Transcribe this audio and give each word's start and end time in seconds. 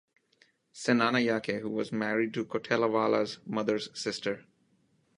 Senanayake, 0.73 1.61
who 1.61 1.69
was 1.69 1.91
married 1.91 2.33
to 2.33 2.43
Kotelawala's 2.43 3.37
mother's 3.45 3.89
sister. 3.93 4.45